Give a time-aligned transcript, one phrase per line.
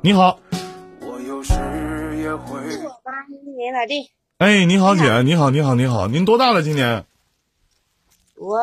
[0.00, 0.38] 你好，
[1.00, 6.62] 是我八一年的弟，哎，你好姐，你好，你好，你好，您多大了？
[6.62, 7.04] 今年
[8.36, 8.56] 我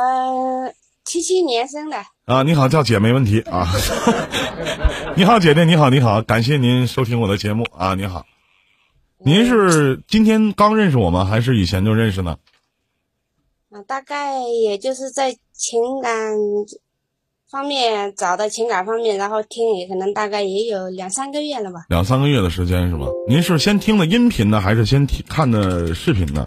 [1.04, 3.68] 七七年生的，啊，你好，叫姐没问题啊。
[5.18, 8.26] 你好，姐姐，你好，你好，感谢您收听我的节目啊，你好。
[9.18, 11.26] 您是今天刚认识我吗？
[11.26, 12.38] 还是以前就认识呢？
[13.72, 16.34] 啊，大概也就是在情感
[17.56, 21.86] 方面找的情感方面，然后听也可能大概也有两三个月了吧。
[21.88, 23.06] 两三个月的时间是吧？
[23.30, 26.46] 您是先听的音频呢，还是先听看的视频呢？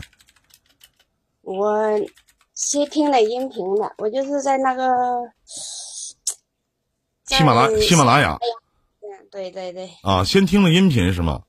[1.41, 1.83] 我
[2.53, 4.87] 先听的音频的，我就是在那个
[7.25, 8.37] 喜马拉喜马拉雅
[9.01, 11.41] 嗯，对对对啊，先听的音频是吗？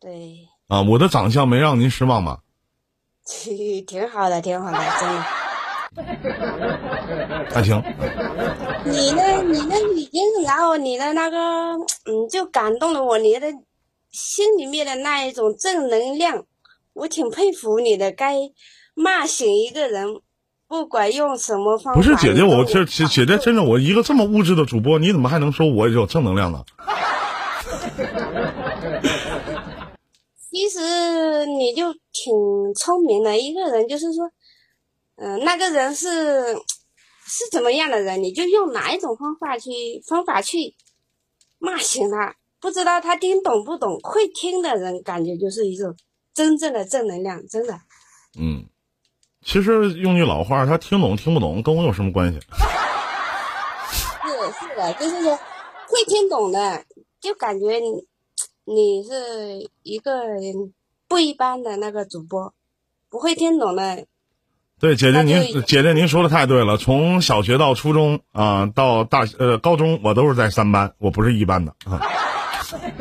[0.00, 2.40] 对，啊，我的长相没让您失望吧？
[3.86, 5.24] 挺好的，挺好的，真的。
[7.52, 7.80] 还行。
[8.84, 13.46] 你的你的语音，然后你的那个，嗯，就感动了我，你的
[14.10, 16.44] 心里面的那一种正能量，
[16.94, 18.10] 我挺佩服你的。
[18.10, 18.34] 该
[18.94, 20.20] 骂醒一个人，
[20.66, 26.64] 不管用什么方法，不是姐姐，我这姐姐姐真的，我一个这么物质的主播，你怎么还能说我有正能量呢？
[30.50, 34.30] 其实你就挺聪明的一个人，就是说，
[35.16, 36.54] 嗯、那个人是
[37.24, 39.70] 是怎么样的人，你就用哪一种方法去
[40.06, 40.74] 方法去
[41.58, 42.36] 骂醒他。
[42.60, 45.96] 不知道他听懂不懂，会听的人感觉就是一种
[46.32, 47.74] 真正的正能量，真的。
[48.38, 48.64] 嗯，
[49.44, 52.38] 其实用句老话，他听懂听不懂跟我有什么关系？
[54.22, 55.36] 是是的，就是说
[55.88, 56.84] 会听懂的，
[57.20, 58.06] 就感觉你
[58.64, 60.22] 你是一个
[61.08, 62.54] 不一般的那个主播，
[63.10, 64.06] 不会听懂的
[64.82, 72.02] 对，姐姐您姐姐您说的太对了，从小学到初中啊、到大呃高中，我都是在三班，我不是一班的啊。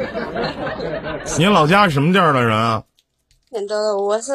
[1.40, 2.84] 您老家是什么地儿的人啊？
[3.52, 4.32] 很多的，我是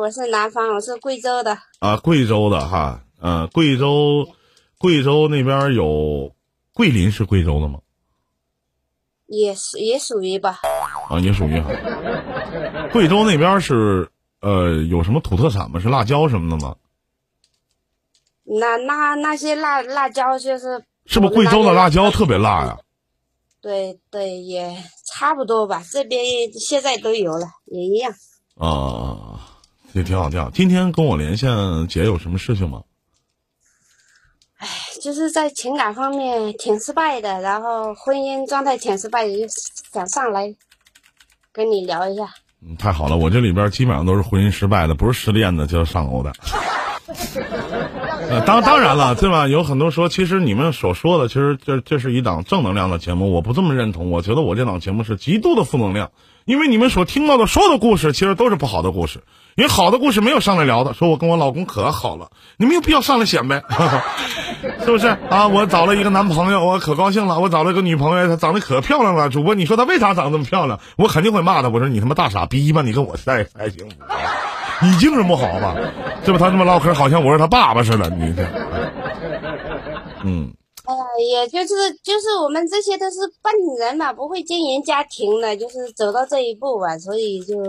[0.00, 4.26] 我是南方，我是贵州的，啊，贵州的哈，嗯、贵州，
[4.76, 6.32] 贵州那边有
[6.74, 7.78] 桂林是贵州的吗？
[9.28, 10.58] 也是也属于吧。
[11.08, 11.70] 啊，也属于哈。
[12.92, 14.10] 贵州那边是
[14.42, 15.80] 呃有什么土特产吗？
[15.80, 16.76] 是辣椒什么的吗？
[18.44, 22.78] 那那那些辣辣椒就是是不是贵州的辣椒特别辣呀？
[23.60, 24.76] 对对，也
[25.06, 25.82] 差不多吧。
[25.88, 28.12] 这边现在都有了，也一样。
[28.56, 29.40] 啊，
[29.92, 30.50] 也挺好，挺好。
[30.50, 32.82] 今天跟我连线，姐有什么事情吗？
[35.00, 39.46] 就是在情感方面挺失败的，然后婚姻状态挺失败的，就
[39.92, 40.54] 想上来
[41.52, 42.34] 跟你聊一下。
[42.64, 46.32] 嗯，太好了，我这里边基本上都是婚姻失败的，不是失恋的就是上欧的。
[48.30, 49.48] 呃，当当然了，对吧？
[49.48, 54.10] 有很多说，其实你们所说的，其实这这是一档正能量的节目，我不这么认同。
[54.10, 56.12] 我觉得我这档节目是极度的负能量，
[56.44, 59.22] 因为你们所听到的所有的故事，其实都是不好的故事。
[59.54, 63.62] 因为好的故事没有上来聊的，说我跟我老公可好了，你没有必要上来显摆，
[64.82, 65.46] 是不是啊？
[65.46, 69.28] 我找了一个男朋友，我可高兴了；我找了一个女朋友，她长得可漂亮了。
[69.28, 70.80] 主播，你说她为啥长这么漂亮？
[70.96, 73.96] 我肯定会骂她，我说你他妈大傻逼吧，你跟我在才幸福。
[74.80, 75.76] 你精神不好吧？
[76.24, 78.08] 这不他这么唠嗑，好像我是他爸爸似的。
[78.08, 78.34] 你，
[80.24, 80.50] 嗯，
[80.84, 87.62] 哎呀，也就是就是我们这些都是笨人嘛，不会经营家庭的，就是走到这一步吧，所以就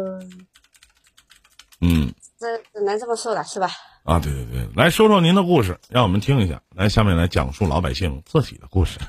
[1.82, 3.70] 嗯这只能这么说了，是吧？
[4.04, 6.62] 啊，对对对，来说说您的故事，让我们听一下。
[6.76, 9.00] 来，下面来讲述老百姓自己的故事。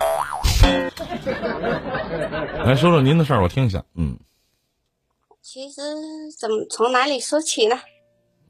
[2.65, 3.85] 来说说您的事儿，我听一下。
[3.95, 4.17] 嗯，
[5.43, 5.83] 其实
[6.39, 7.77] 怎么从哪里说起呢？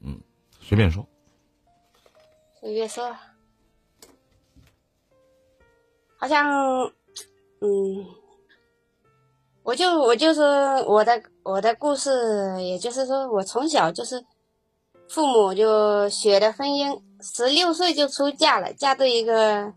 [0.03, 0.21] 嗯
[0.61, 1.07] 随便说。
[2.59, 3.15] 随便说，
[6.17, 6.49] 好像，
[7.61, 8.05] 嗯，
[9.63, 10.45] 我就我就说
[10.85, 12.09] 我的我的故事，
[12.61, 14.23] 也就是说我从小就是
[15.09, 19.73] 父母就学的婚姻，十六岁就出嫁了，嫁对一个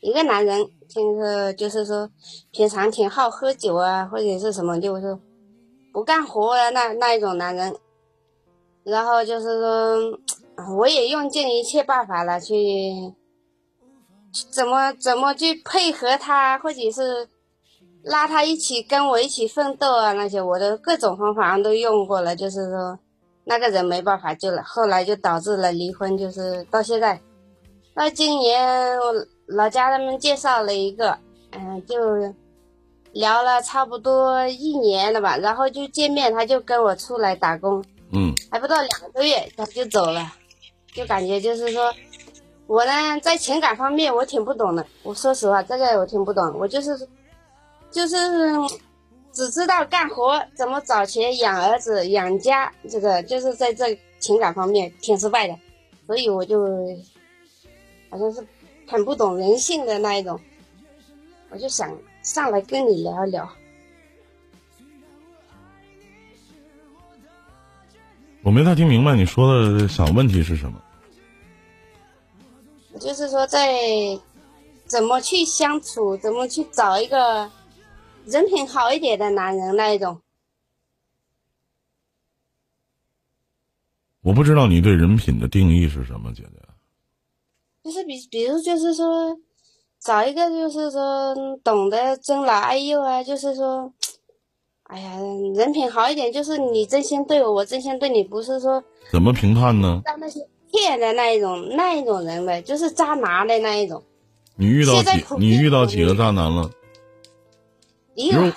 [0.00, 2.08] 一个男人，就是就是说
[2.50, 5.18] 平常挺好喝酒啊，或者是什么，就是
[5.92, 7.76] 不干活啊那那一种男人，
[8.84, 10.18] 然后就是说。
[10.76, 12.54] 我也用尽一切办法了，去
[14.52, 17.28] 怎么怎么去配合他，或者是
[18.02, 22.98] 拉他一起跟我一起奋斗啊，那些我的各种方法都用过了，就是说
[23.44, 27.20] 那个人没办法救了，后来就导致了离婚，就是到现在，
[27.94, 29.14] 到今年我
[29.46, 31.18] 老家他们介绍了一个，
[31.52, 31.96] 嗯、就
[33.12, 40.34] 聊了差不多一年了吧，然后就见面，他就跟我出来打工，嗯还不到两个月他就走了。
[40.92, 41.94] 就感觉就是说，
[42.70, 44.86] 我呢在情感方面我挺不懂的。
[45.02, 46.56] 我说实话，这个我挺不懂。
[46.56, 46.96] 我就是，
[47.90, 48.16] 就是
[49.32, 55.58] 只知道干活，怎么找钱养儿子、养家，这个就是在这情感方面挺失败的，
[56.06, 56.64] 所以我就
[58.08, 58.46] 好像是
[58.86, 60.38] 很不懂人性的那一种，
[61.50, 61.92] 我就想
[62.22, 63.50] 上来跟你聊一聊。
[68.44, 70.80] 我没太听明白你说的想问题是什么。
[73.00, 73.72] 就是说，在
[74.86, 77.50] 怎么去相处，怎么去找一个
[78.26, 80.20] 人品好一点的男人那一种。
[84.20, 86.60] 我不知道你对人品的定义是什么，姐姐。
[87.82, 89.34] 就是比，比如就是说，
[89.98, 93.90] 找一个就是说懂得尊老爱幼啊，就是说，
[94.82, 95.16] 哎呀，
[95.54, 100.02] 人品好一点，就是你真心对我，我真心对你，不是说怎么评判呢？
[100.04, 100.46] 像那些。
[100.72, 104.02] 骗的那一种，那一种人呗，就是渣男的那一种。
[104.56, 105.24] 你遇到几？
[105.38, 106.70] 你遇到几个渣男了？
[108.14, 108.52] 一个。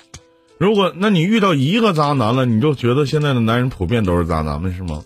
[0.56, 5.04] 如果那你遇到一个渣男了，你就觉得现在的男人普遍都是渣男们是吗？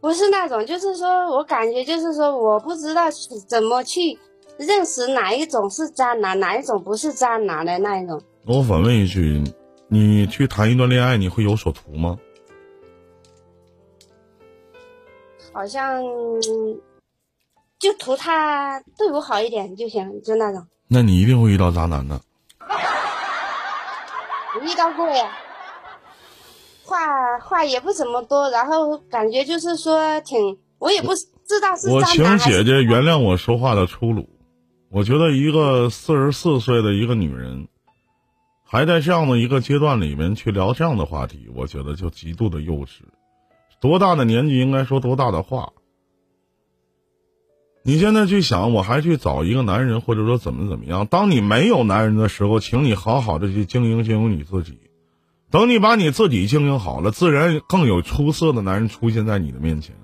[0.00, 3.02] 不是那种，就是说我感觉就是说，我不知道
[3.48, 4.18] 怎么去
[4.56, 8.20] 认识哪一种是渣男，哪一种不是渣男的那一种。
[8.46, 9.42] 我反问一句，
[9.88, 12.16] 你去谈一段恋爱，你会有所图吗？
[15.58, 16.00] 好像
[17.80, 20.64] 就图他对我好一点就行，就那种。
[20.86, 22.20] 那你一定会遇到渣男的。
[24.54, 25.36] 我遇到过呀，
[26.84, 34.28] 话话也不怎么多，然后感觉就是说挺，我也不知道是我请姐姐原谅我说话的粗鲁。
[34.92, 37.66] 我觉得一个四十四岁的一个女人，
[38.64, 43.00] 还在这样的一个阶段里面去聊这样的话题，我觉得就极度的幼稚。
[43.80, 45.72] 多大的年纪应该说多大的话？
[47.84, 51.06] 你现在去想，我还去找一个男人，或者说怎么怎么样？
[51.06, 54.78] 当你没有男人的时候，请你好好的去经营经营你自己。
[55.50, 59.96] 等你把你自己经营好了，自然更有出色的男人出现在你的面前。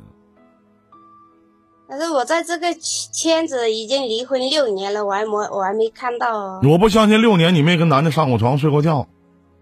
[1.87, 6.61] 但是我在这个圈子已经离婚六年了，我还没我还没看到。
[6.63, 9.09] 我不相信六年你没跟男的上过床睡过觉，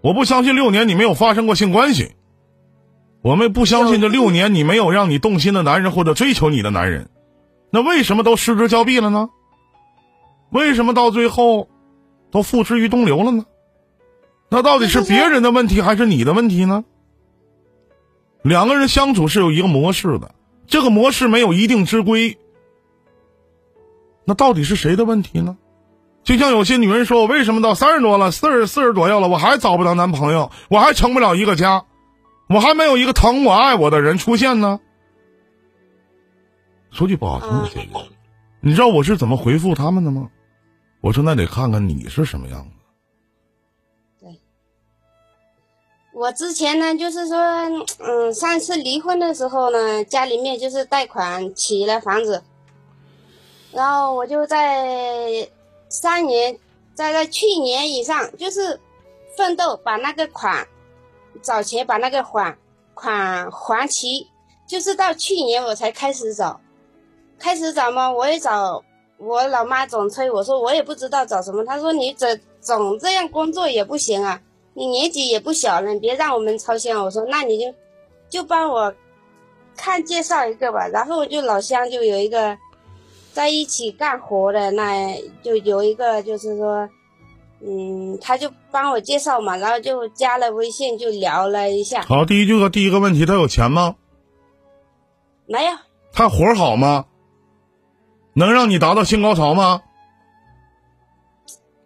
[0.00, 2.12] 我不相信六年你没有发生过性关系。
[3.22, 7.08] 我们不相信这六年你没有让你动心的男人或者追求你的男人，
[7.70, 9.30] 那为什么都失之交臂了呢？
[10.50, 11.68] 为什么到最后
[12.32, 13.46] 都付之于东流了呢？
[14.50, 16.84] 那到底是别人的问题还是你的问题呢？
[18.42, 20.34] 两个人相处是有一个模式的，
[20.66, 22.38] 这个模式没有一定之规，
[24.24, 25.56] 那到底是谁的问题呢？
[26.24, 31.84] 就像有些女人说：“我为什么到三十多了，四十四十左右了，我还找不到男朋友，我还成不了一个家？”
[32.52, 34.78] 我还没有一个疼我爱我的人出现呢。
[36.90, 38.00] 说句不好听的，姐姐，
[38.60, 40.28] 你知道我是怎么回复他们的吗？
[41.00, 42.70] 我说那得看看你是什么样子。
[44.20, 44.38] 对，
[46.12, 47.38] 我之前呢，就是说，
[47.98, 52.42] 嗯，上次离婚的时候呢，家里面就是贷款起了房子，
[53.72, 55.48] 然后我就在
[55.88, 56.58] 三年，
[56.92, 58.78] 在在去年以上，就是
[59.36, 60.68] 奋斗把那个款。
[61.40, 62.56] 找钱把那个还
[62.94, 64.28] 款还齐，
[64.66, 66.60] 就是到去年我才开始找，
[67.38, 68.82] 开始找嘛，我也找，
[69.18, 74.40] 我老妈总催我说我也不知道找什么，她说你总总这样工作也不行啊，
[74.74, 76.94] 你年纪也不小了，别让我们操心。
[76.94, 77.74] 我说那你就
[78.28, 78.94] 就帮我
[79.76, 82.56] 看介绍一个吧，然后就老乡就有一个
[83.32, 86.88] 在一起干活的，那就有一个就是说。
[87.64, 92.02] 嗯，他就帮我介绍嘛，然后就加了微信，就聊了一下。
[92.02, 93.94] 好，第一句话，第一个问题，他有钱吗？
[95.46, 95.72] 没有。
[96.12, 97.04] 他活好吗？
[98.34, 99.82] 能让你达到性高潮吗？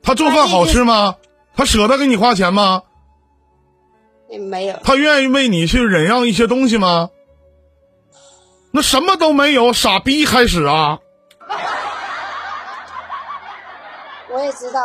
[0.02, 1.16] 他做饭好吃吗？
[1.54, 2.82] 他舍得给你花钱吗？
[4.48, 4.78] 没有。
[4.82, 7.10] 他愿意为你去忍让一些东西吗？
[8.70, 10.98] 那什么都没有，傻逼开始啊！
[14.30, 14.80] 我也知道。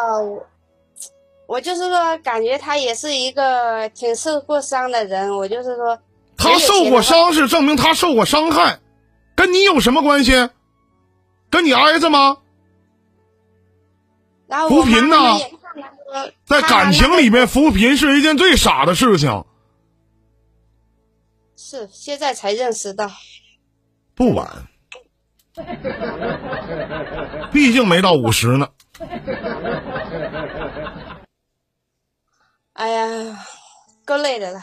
[1.51, 5.36] 我就是说，感觉他也是一个挺受过伤的人。
[5.36, 6.00] 我就是说，
[6.38, 8.79] 他受过伤是证明他受过伤害，
[9.36, 10.50] 跟你有什么关系？
[11.50, 12.38] 跟你挨着吗？
[14.70, 15.17] 扶贫呢？
[16.46, 19.43] 在感情里面扶贫是一件最傻的事情。
[21.58, 23.12] 是，现在才认识到。
[24.15, 24.48] 不晚，
[27.51, 28.70] 毕竟没到五十呢。
[32.82, 33.38] 哎呀，
[34.06, 34.60] 够累的了。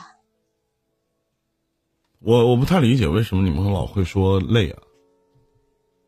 [2.21, 4.83] 我我不太理解为什么你们老会说累啊？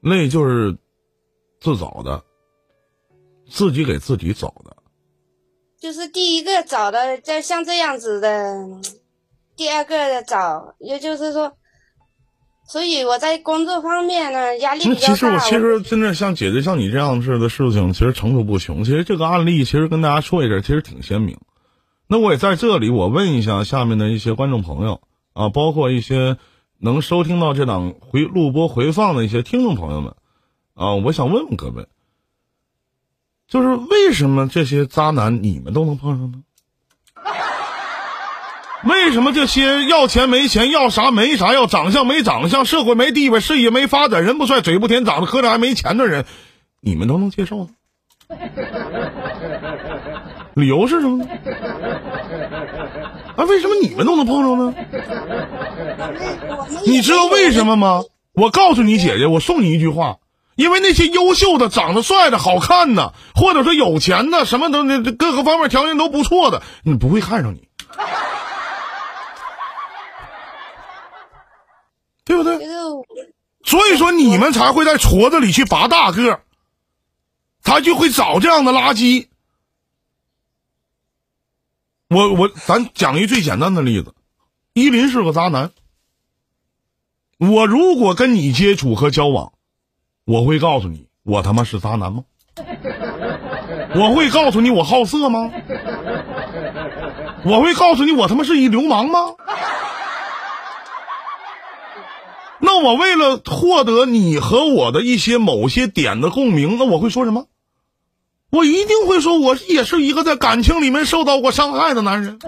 [0.01, 0.77] 累就是
[1.61, 2.25] 自找的，
[3.49, 4.77] 自己给自己找的。
[5.81, 8.57] 就是第一个找的，在像这样子的，
[9.55, 11.53] 第二个找，也就是说，
[12.67, 15.15] 所以我在工作方面呢压力比较大。
[15.15, 18.83] 其实我其实真的像姐姐像你这样式的事情，其实层出不穷。
[18.83, 21.39] 其实这个案例其实跟大家说一下，其实挺鲜明。
[22.13, 25.01] 那我也在这里，我问一下下面的一些观众朋友
[25.33, 26.39] 啊，包括一些
[26.77, 30.17] 能收听到这档回录播回放的一些听众朋友们
[30.75, 31.87] 啊，我想问问各位。
[33.47, 36.43] 就是为什么这些渣男你们都能碰上呢？
[38.83, 46.27] 为什么这些要钱没钱、要啥没啥、要长相没长相、社会没地位、事业没发展、人不帅、嘴不甜、长得磕碜还没钱的人，
[46.81, 47.71] 你们都能接受呢？
[50.55, 51.31] 理由是什么呢？
[53.37, 54.75] 啊，为什么你们都能碰上呢？
[56.87, 58.03] 你知道为什么吗？
[58.33, 60.19] 我告诉你，姐姐，我送你一句话。
[60.57, 67.67] 因为那些优秀的、长得帅的、好看的，或者说有钱的，什么都那各个方面条件都不错的，你不会看上你，
[72.27, 72.59] 对不对？
[73.65, 76.41] 所以说你们才会在矬子里去拔大个，
[77.63, 79.29] 他就会找这样的垃圾。
[82.13, 84.15] 我我咱讲一最简单的例子，
[84.75, 85.71] 依林是个渣男。
[87.39, 89.53] 我如果跟你接触和交往。
[90.25, 92.25] 我会告诉你，我他妈是渣男吗？
[93.95, 95.53] 我会告诉你我好色吗？
[97.45, 99.35] 我会告诉你我他妈是一流氓吗？
[102.59, 107.47] 那我为了获得你和我的一些某些点的共鸣，那我会说什么？
[108.51, 112.39] 我一定会说，我也是一个在感情里面受到过伤害的男人，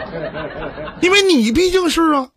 [1.00, 2.28] 因为你毕竟是啊。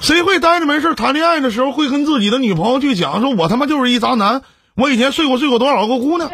[0.00, 4.42] 谁会呆着没事谈恋爱的时候会跟自己的女朋友去讲说，我他妈就是一渣男，
[4.76, 6.30] 我以前睡过睡过多少个姑娘，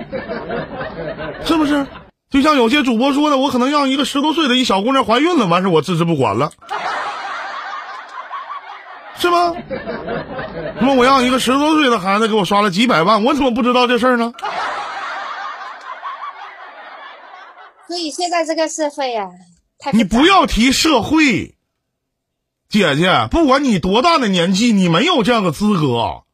[1.45, 1.87] 是不是？
[2.31, 6.51] 就像有些主播说的，我可能让一个十多岁的一小姑娘怀孕了，完事我置之不管了，
[9.23, 9.55] 是吗？
[10.81, 14.35] 那我让一个十多岁的孩子给我刷了几百万，我怎么不知道这事儿呢？
[17.87, 19.29] 所以现在这个社会呀。
[19.93, 21.57] 你不要提社会，
[22.69, 26.25] 姐姐，不管你多大的年纪，你没有这样的资格。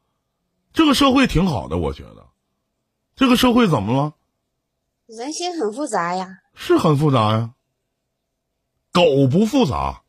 [0.73, 2.27] 这个社会挺好的，我觉得。
[3.17, 4.15] 这个社会怎么了？
[5.07, 6.27] 人心很复杂呀。
[6.55, 7.51] 是很复杂呀。
[8.93, 10.01] 狗不复杂。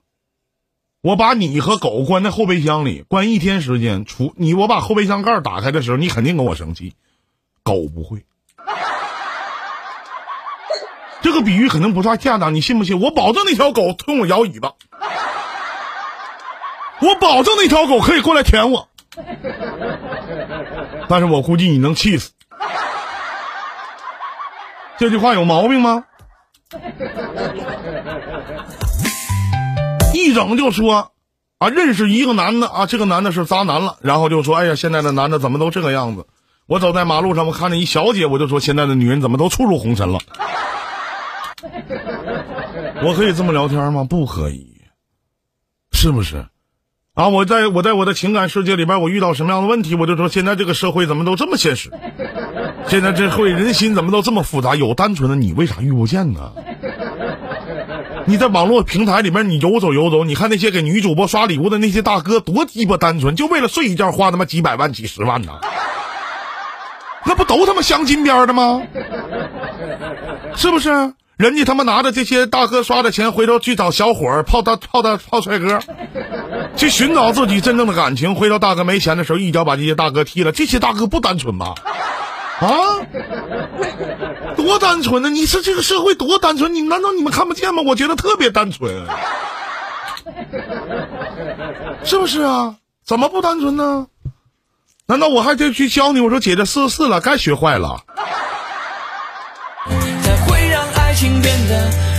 [1.01, 6.93] 我把你和狗关在后备箱里，关一天时间，除你我把后备箱盖打开的时候，你肯定跟我生气。
[7.63, 8.25] 狗不会。
[11.21, 12.99] 这个比喻可能不太恰当，你信不信？
[12.99, 14.73] 我保证那条狗冲我摇尾巴，
[17.01, 18.89] 我保证那条狗可以过来舔我，
[21.07, 22.31] 但是我估计你能气死。
[24.97, 26.03] 这句话有毛病吗？
[30.23, 31.11] 一整就说
[31.57, 36.25] 啊，认识一个男的啊，这个男的是渣男了，然后就说，哎呀，现在的男的怎么都这个样子？
[36.67, 40.19] 我走在马路上，我看见一小姐，我就说，现在的女人怎么都处处红尘了？
[43.03, 44.03] 我可以这么聊天吗？
[44.03, 44.81] 不可以，
[45.91, 46.45] 是不是？
[47.15, 51.91] 啊，我在我在我的情感世界里边，我遇到什么样的问题，我就说现在这个社会怎么都这么现实？
[52.87, 54.75] 现在这会人心怎么都这么复杂？
[54.75, 56.53] 有单纯的你为啥遇不见呢？
[58.29, 65.53] 你在网络平台里面，你游走游走，你看那些给女主播刷礼物的那些大哥，多鸡巴单纯，就为了睡一觉花他妈几百万几十万呢？
[67.25, 68.83] 那不都他妈镶金边的吗？
[70.55, 71.15] 是不是？
[71.37, 75.79] 人家他妈拿着这些大哥刷的钱，回头去找小伙儿泡大泡大泡帅哥，
[76.75, 78.35] 去寻找自己真正的感情。
[78.35, 80.51] 回头大哥没钱的时候，一脚把这些大哥踢了。
[80.51, 81.73] 这些大哥不单纯吗？
[82.59, 82.69] 啊，
[84.61, 85.29] 多单纯呢！
[85.29, 86.73] 你说这个社会多单纯？
[86.73, 87.81] 你难道你们看不见吗？
[87.85, 89.07] 我觉得特别单纯，
[92.03, 92.75] 是不是啊？
[93.05, 94.07] 怎么不单纯呢？
[95.07, 96.19] 难道我还得去教你？
[96.19, 98.03] 我说姐姐四十四了，该学坏了。
[101.15, 102.18] 情变得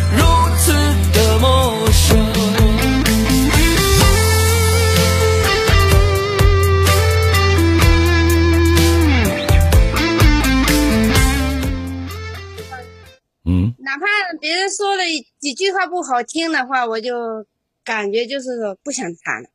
[14.40, 15.04] 别人说了
[15.38, 17.46] 几句话不好听的话，我就
[17.84, 19.48] 感觉就是说不想谈了。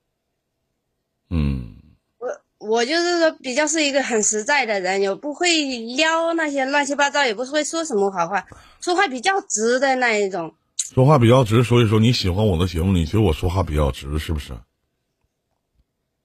[1.30, 1.76] 嗯。
[2.18, 5.48] 我我就是说，比较是一个很实在的人，也不会
[5.96, 8.48] 撩那些乱七八糟，也不会说什么好话，
[8.80, 10.56] 说话比较直的那一种。
[10.78, 14.54] 说话比较直，所以说你喜欢我的节目，你觉得我说话比较直，是不是？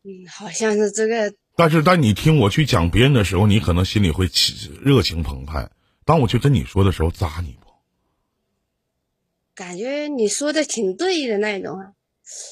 [0.02, 1.34] 嗯，好像是这个。
[1.56, 5.70] 但是当你听我去讲别人的时候，你可能心里会起热情澎湃，
[6.06, 7.59] 当我去跟你说的时候，扎你不？
[9.60, 11.92] 感觉你说的挺对的那种啊。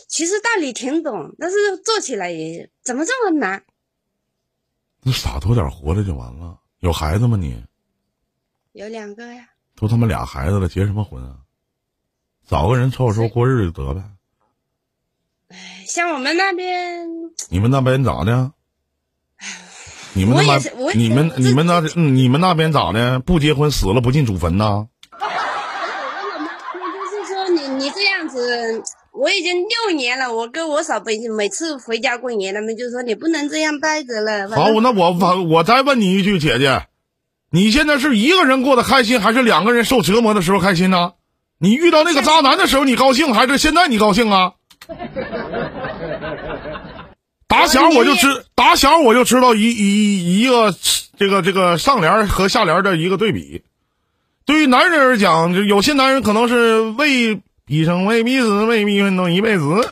[0.09, 3.62] 其实道理挺懂，但是做起来也怎么这么难？
[5.03, 6.59] 你洒脱点活着就完了。
[6.81, 7.65] 有孩子吗你？
[8.73, 9.49] 有两个呀。
[9.75, 11.38] 都他妈俩孩子了，结什么婚啊？
[12.47, 14.03] 找个人凑合凑合过日子就得呗。
[15.49, 17.09] 哎，像我们那边，
[17.49, 18.53] 你们那边咋的？
[20.12, 23.19] 你们我那边，你们你们那嗯你们那边咋的？
[23.21, 24.87] 不结婚死了不进祖坟呐？
[25.12, 28.83] 我我妈就是说你你这样子，
[29.18, 34.48] 我已经六年了，我跟我嫂每每次回家过年，他们就说你不能这样待着了。
[34.50, 36.87] 好，那我我我再问你一句，姐姐，
[37.50, 41.14] 你现在是一个人过得开心，还是两个人受折磨的时候开心呢？
[41.58, 44.52] 你遇到那个渣男的时候你高兴，还是现在你高兴啊？
[47.48, 50.72] 打小我就知，打小我就知道一一一个
[51.18, 53.62] 这个这个上联和下联的一个对比。
[54.46, 59.90] 对于男人而讲，就有些男人可能是为一生为彼此为彼奋斗一辈子，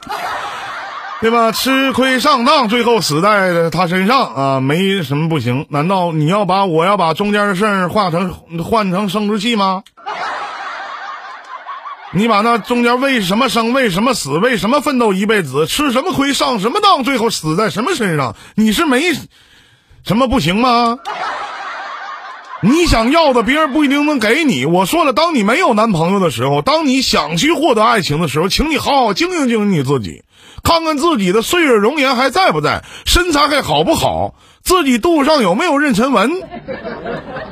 [1.21, 1.53] 对吧？
[1.53, 5.67] 吃亏上当，最后死在他身上啊，没什么不行。
[5.69, 9.83] 难道你要把我要把中间的事儿化成换成生殖器吗？
[12.13, 18.35] 你把那中间为什么生、为什么死、为什么奋斗一辈子、吃什么亏、上什么当，最后死在什么身上？
[18.55, 19.13] 你是没
[20.03, 20.99] 什么不行吗？
[22.63, 24.65] 你想要的，别人不一定能给你。
[24.65, 30.23] 我说了，当你没有男朋友的时候，当你想去获得爱情的时候，请你好好经营经营你自己，
[30.65, 36.43] 看看自己的岁月容颜还在不在，身材还好不好，自己肚子上有没有妊娠纹，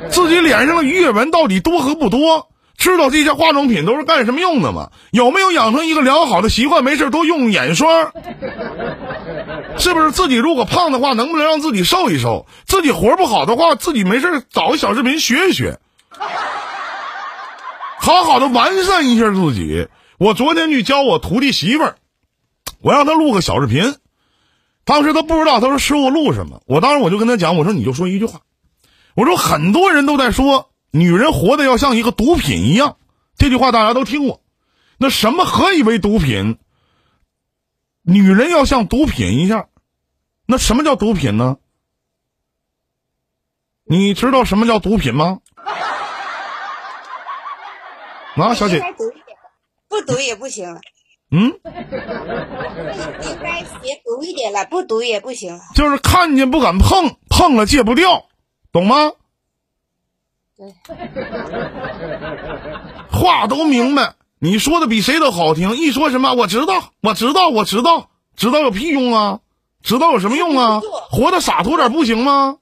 [0.09, 2.47] 自己脸上的鱼尾纹到底多和不多。
[2.77, 4.91] 知道这些化妆品都是干什么用的吗？
[5.11, 6.83] 有没有养成一个良好的习惯？
[6.83, 8.11] 没事多用眼霜，
[9.77, 10.11] 是不是？
[10.11, 12.45] 自己如果胖的话，能不能让自己瘦一瘦？
[12.67, 15.79] 自己活不好的话，自己没事找个小视频学一学，
[17.97, 19.87] 好好的完善一下自己。
[20.19, 21.95] 我昨天去教我徒弟媳妇儿，
[22.81, 23.95] 我让她录个小视频，
[24.83, 26.61] 当时她不知道，她说师傅录什么？
[26.67, 28.41] 我当时我就跟她讲，我说你就说一句话，
[29.15, 30.69] 我说很多人都在说。
[30.95, 32.95] 女人活的要像一个毒品一样，
[33.37, 34.41] 这句话大家都听过。
[34.97, 36.57] 那什么何以为毒品？
[38.01, 39.67] 女人要像毒品一样，
[40.45, 41.57] 那什么叫毒品呢？
[43.83, 45.39] 你知道什么叫毒品吗？
[48.37, 48.81] 啊，小姐
[49.89, 50.79] 不毒也不行了。
[51.29, 55.61] 嗯，应该别读一点了，不读也不行了。
[55.75, 58.29] 就是看见不敢碰，碰了戒不掉，
[58.71, 59.11] 懂吗？
[63.11, 65.75] 话都明白，你说的比谁都好听。
[65.75, 69.39] 一说什么，我知道，我知道，我知道，知道有屁用啊？
[69.83, 70.81] 知道有什么用啊？
[71.11, 72.57] 活得洒脱点不行吗？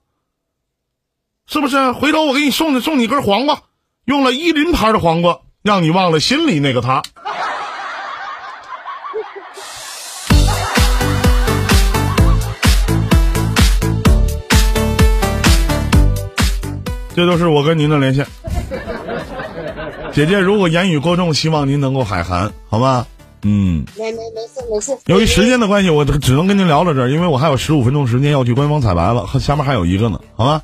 [1.45, 1.91] 是不是？
[1.91, 3.62] 回头我给你送送你根黄瓜，
[4.06, 7.03] 用了伊林牌的黄瓜，让你忘了心里那个他。
[17.15, 18.26] 这都是我跟您的连线。
[20.13, 23.08] 姐姐，如果言语过重，希望您能够海涵，好吗？
[23.41, 24.97] 嗯，没没没事没事。
[25.08, 30.62] 由于时间的关系，我只能跟您聊到这儿，因为我还有十五分钟时间要去官方彩排了，下面还有一个呢，好吗？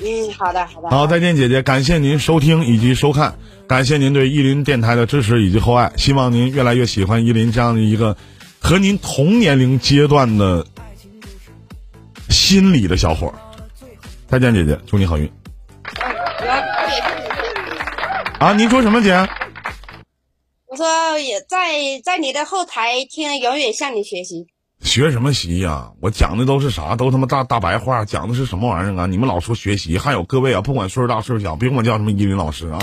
[0.00, 0.90] 嗯，好的好的。
[0.90, 3.34] 好，再见，姐姐，感谢您收听以及收看，
[3.68, 8.16] 感谢您对依林电台的支持以及厚爱，希望您越来越喜欢依林这样的一个
[8.58, 10.66] 和您同年龄阶段的
[12.30, 13.34] 心理的小伙儿。
[14.26, 15.30] 再见，姐姐，祝你好运
[18.42, 18.52] 啊！
[18.54, 19.12] 您说什么，姐？
[20.66, 24.48] 我说也在在你的后台听，永远向你学习。
[24.80, 25.92] 学什么习呀？
[26.00, 26.96] 我讲的都是啥？
[26.96, 29.06] 都他妈大大白话，讲的是什么玩意儿啊？
[29.06, 32.80] 你们老说学习，还有各位啊，不管岁数大岁数小，别管我叫什么依林老师啊。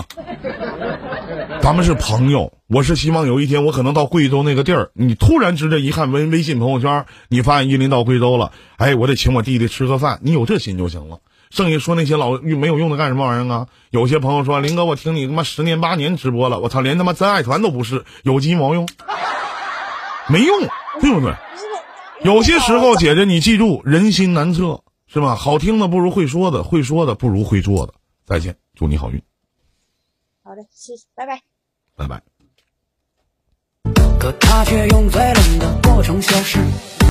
[1.60, 11.20] 咱们是朋友，我是希望有一天我可能到贵州那个地儿，你突然之间一看微微信朋友圈，你发现依林到贵州了，哎，我得请我弟弟吃个饭，你有这心就行了。
[11.50, 13.68] 剩下说那些老没有用的干什么玩意儿啊？
[13.90, 18.88] 有些朋友说林哥，我听你他妈十年八年直播了，我操，连他妈真爱团都不是，有鸡毛用？
[20.28, 20.60] 没用，
[21.02, 21.34] 对不对？
[22.24, 25.36] 有些时候，姐姐你记住，人心难测，是吧？
[25.36, 27.94] 好听的不如会说的，会说的不如会做的。
[28.26, 29.20] 再见，祝你好运，
[30.44, 31.42] 好的，谢谢，拜拜。
[31.96, 32.22] 拜拜。
[34.20, 36.60] 可他却用最冷的过程消失。